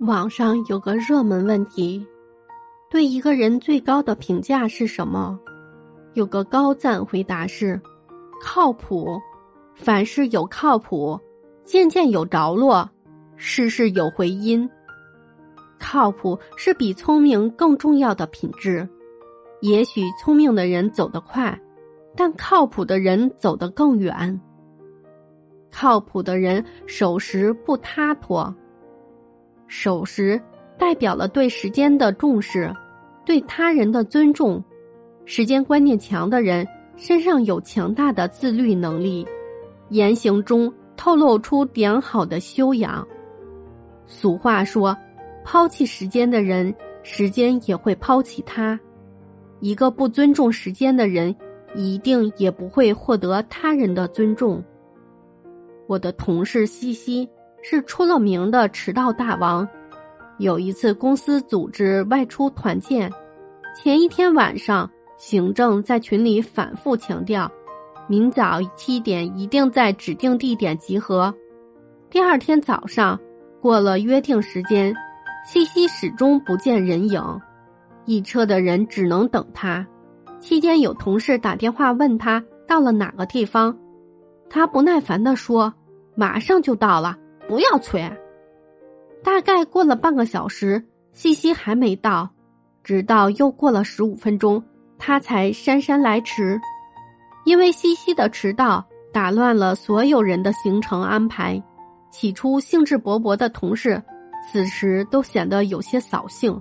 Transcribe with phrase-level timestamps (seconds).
[0.00, 2.06] 网上有个热门问题：
[2.90, 5.38] 对一个人最高的评价是什么？
[6.12, 7.80] 有个高赞回答是：
[8.42, 9.18] 靠谱。
[9.74, 11.18] 凡事有靠谱，
[11.64, 12.88] 件件有着落，
[13.36, 14.68] 事事有回音。
[15.78, 18.86] 靠谱是比聪明更重要的品质。
[19.60, 21.58] 也许聪明的人走得快，
[22.14, 24.38] 但靠谱的人走得更远。
[25.70, 28.54] 靠谱的人守时不塌脱。
[29.66, 30.40] 守时
[30.78, 32.72] 代表了对时间的重视，
[33.24, 34.62] 对他人的尊重。
[35.24, 36.66] 时间观念强的人
[36.96, 39.26] 身上有强大的自律能力，
[39.88, 43.06] 言行中透露出良好的修养。
[44.06, 44.96] 俗话说
[45.44, 46.72] ：“抛弃时间的人，
[47.02, 48.78] 时间也会抛弃他。”
[49.60, 51.34] 一个不尊重时间的人，
[51.74, 54.62] 一定也不会获得他人的尊重。
[55.88, 57.28] 我的同事西西。
[57.68, 59.68] 是出了名的迟到大王。
[60.38, 63.10] 有一次公司组织外出团建，
[63.74, 67.50] 前一天晚上，行政在群里反复强调，
[68.06, 71.34] 明早七点一定在指定地点集合。
[72.08, 73.18] 第二天早上，
[73.60, 74.94] 过了约定时间，
[75.44, 77.20] 西西始终不见人影，
[78.04, 79.84] 一车的人只能等他。
[80.38, 83.76] 期间有同事打电话问他到了哪个地方，
[84.48, 85.74] 他不耐烦地说
[86.14, 88.02] ：“马上就到了。”不要催。
[89.22, 92.28] 大概过了半个小时，西西还没到，
[92.84, 94.62] 直到又过了十五分钟，
[94.98, 96.60] 他才姗姗来迟。
[97.44, 101.62] 因为西西的迟到打乱了所有人的行程安排，
[102.10, 104.02] 起初兴致勃勃的同事，
[104.50, 106.60] 此时都显得有些扫兴。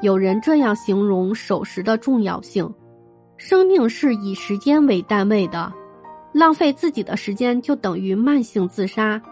[0.00, 2.68] 有人这样形容守时的重要性：
[3.36, 5.72] 生命是以时间为单位的，
[6.32, 9.22] 浪费自己的时间就等于慢性自杀。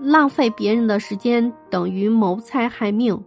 [0.00, 3.18] 浪费别人的时间等于谋财害命，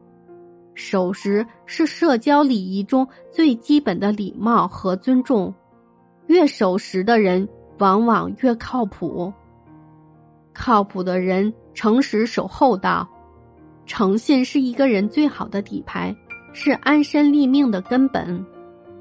[0.73, 5.53] 守时是社交礼仪中最基本的礼貌和尊重。
[6.27, 7.47] 越守时的人，
[7.79, 9.33] 往往越靠谱。
[10.53, 13.07] 靠谱的人诚实守厚道，
[13.85, 16.15] 诚信是一个人最好的底牌，
[16.53, 18.45] 是安身立命的根本。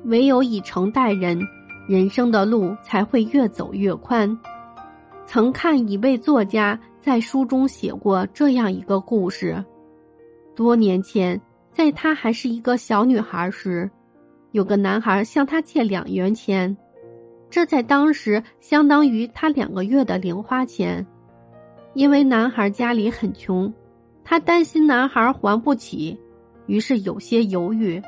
[0.05, 1.39] 唯有以诚待人，
[1.87, 4.39] 人生的路才会越走越宽。
[5.27, 6.79] 曾看一位作家。
[7.01, 9.65] 在书中写过这样一个故事：
[10.55, 11.41] 多年前，
[11.73, 13.89] 在她还是一个小女孩时，
[14.51, 16.77] 有个男孩向她借两元钱，
[17.49, 21.07] 这在当时相当于她两个月的零花钱。
[21.95, 23.73] 因为男孩家里很穷，
[24.25, 26.19] 她担心男孩还不起，
[26.67, 28.01] 于是有些犹豫。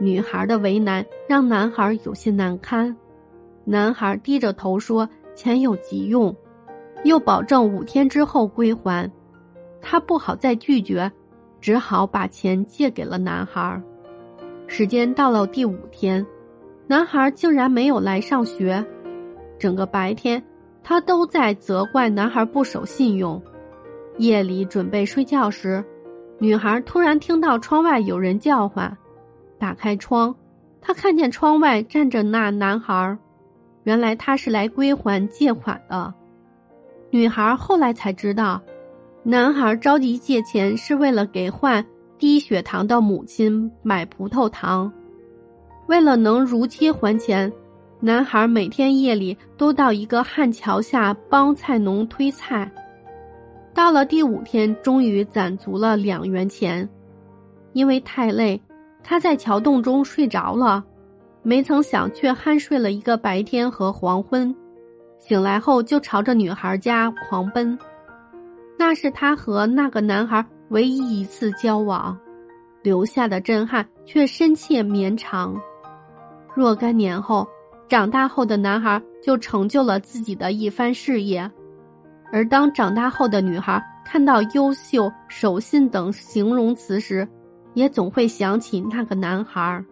[0.00, 2.94] 女孩的为难让男孩有些难堪，
[3.64, 6.34] 男孩低着头说：“钱有急用。”
[7.06, 9.10] 又保证五天之后归还，
[9.80, 11.10] 他不好再拒绝，
[11.60, 13.82] 只好把钱借给了男孩。
[14.66, 16.24] 时间到了第五天，
[16.86, 18.84] 男孩竟然没有来上学，
[19.58, 20.42] 整个白天
[20.82, 23.40] 他都在责怪男孩不守信用。
[24.18, 25.84] 夜里准备睡觉时，
[26.38, 28.96] 女孩突然听到窗外有人叫唤，
[29.58, 30.34] 打开窗，
[30.80, 33.18] 她看见窗外站着那男孩，
[33.84, 36.14] 原来他是来归还借款的。
[37.10, 38.60] 女孩后来才知道，
[39.22, 41.84] 男孩着急借钱是为了给患
[42.18, 44.92] 低血糖的母亲买葡萄糖。
[45.86, 47.50] 为了能如期还钱，
[48.00, 52.70] 男孩每天夜里都到一个旱桥下帮菜农推菜。
[53.72, 56.88] 到了第五天，终于攒足了两元钱。
[57.72, 58.60] 因为太累，
[59.02, 60.82] 他在桥洞中睡着了，
[61.42, 64.54] 没曾想却酣睡了一个白天和黄昏。
[65.18, 67.76] 醒来后就朝着女孩家狂奔，
[68.78, 72.16] 那是他和那个男孩唯一一次交往，
[72.82, 75.60] 留下的震撼却深切绵长。
[76.54, 77.46] 若干年后，
[77.88, 81.50] 长大后的男孩就成就了自己的一番事业，
[82.32, 87.26] 而当长大后的女孩看到“优秀”“守信”等形容词时，
[87.74, 89.84] 也总会想起那个男孩。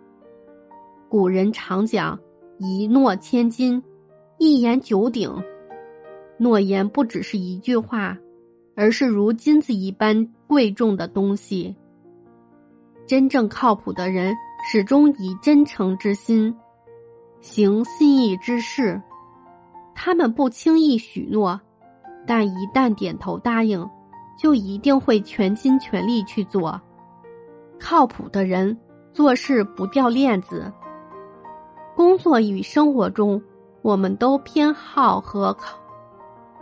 [1.08, 2.18] 古人常讲
[2.58, 3.82] “一诺千金”。
[4.38, 5.30] 一言九鼎，
[6.38, 8.18] 诺言不只是一句话，
[8.74, 11.74] 而是如金子一般贵重的东西。
[13.06, 14.34] 真正靠谱的人，
[14.68, 16.54] 始终以真诚之心
[17.40, 19.00] 行信义之事。
[19.94, 21.58] 他们不轻易许诺，
[22.26, 23.88] 但一旦点头答应，
[24.36, 26.80] 就一定会全心全力去做。
[27.78, 28.76] 靠谱的人
[29.12, 30.72] 做事不掉链子，
[31.94, 33.40] 工作与生活中。
[33.84, 35.76] 我们都偏好和靠，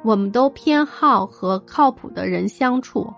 [0.03, 3.09] 我们都偏好和靠谱的人相处，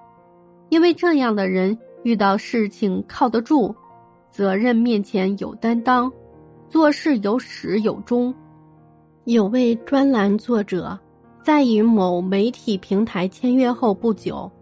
[0.68, 3.74] 因为这样的人遇到事情靠得住，
[4.30, 6.12] 责任面前有担当，
[6.68, 8.32] 做事有始有终。
[9.24, 10.98] 有位专栏作者，
[11.42, 14.52] 在与某媒体平台签约后不久，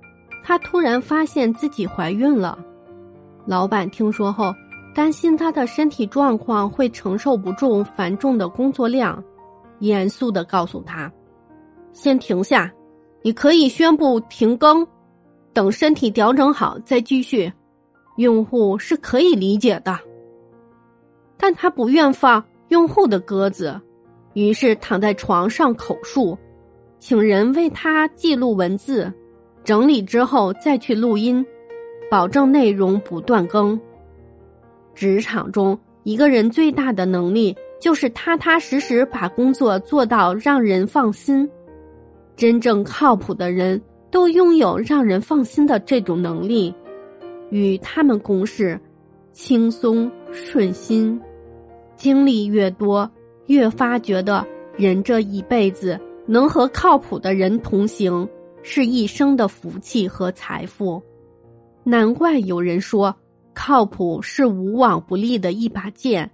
[0.44, 2.56] 她突然发现自己怀孕了。
[3.44, 4.54] 老板听说后，
[4.94, 9.20] 担心她的身体状况会承受不住繁重的工作量，
[9.88, 11.12] 严肃的告诉他
[11.92, 12.72] ：“先停下，
[13.22, 14.86] 你可以宣布停更。”
[15.52, 17.52] 等身体调整好再继续，
[18.16, 19.98] 用户是可以理解的。
[21.36, 23.78] 但他不愿放用户的鸽子，
[24.32, 26.38] 于是躺在床上口述，
[26.98, 29.12] 请人为他记录文字，
[29.62, 31.44] 整理之后再去录音，
[32.10, 33.78] 保证内容不断更。
[34.94, 41.50] 职场中，一个人最大的能力就是踏踏实实把工作做到让人放心。
[42.36, 43.82] 真正靠谱的人。
[44.12, 46.74] 都拥有让人放心的这种能力，
[47.48, 48.78] 与他们共事，
[49.32, 51.18] 轻松顺心。
[51.96, 53.10] 经历越多，
[53.46, 54.46] 越发觉得
[54.76, 58.28] 人这一辈子能和靠谱的人同行，
[58.62, 61.02] 是一生的福气和财富。
[61.82, 63.16] 难怪有人说，
[63.54, 66.30] 靠谱是无往不利的一把剑，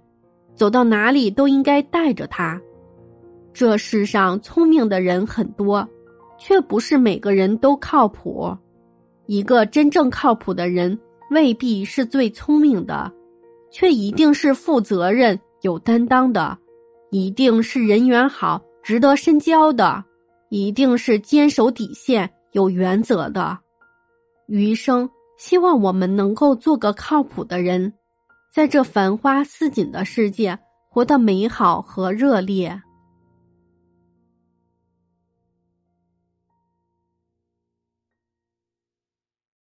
[0.59, 2.61] 走到哪里都应该带着它。
[3.51, 5.87] 这世上聪明的人很多。
[6.41, 8.57] 却不是每个人都靠谱，
[9.25, 10.97] 一个真正靠谱的人
[11.31, 13.11] 未必是最聪明的，
[13.69, 16.57] 却一定是负责任、有担当的，
[17.11, 20.01] 一定是人缘好、值得深交的，
[20.47, 23.59] 一定是坚守底线、有原则的。
[24.47, 27.91] 余生，希望我们能够做个靠谱的人，
[28.51, 30.57] 在这繁花似锦的世界，
[30.89, 32.81] 活得美好和热烈。